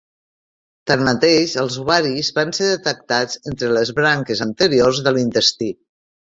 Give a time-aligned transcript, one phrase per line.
[0.91, 5.73] Tanmateix, els ovaris van ser detectats entre les branques anteriors de l'intestí.